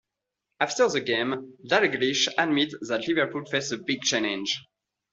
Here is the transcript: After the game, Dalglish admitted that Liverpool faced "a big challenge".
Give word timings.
After 0.59 0.89
the 0.89 0.99
game, 1.01 1.53
Dalglish 1.63 2.27
admitted 2.35 2.79
that 2.87 3.07
Liverpool 3.07 3.45
faced 3.45 3.71
"a 3.73 3.77
big 3.77 4.01
challenge". 4.01 4.65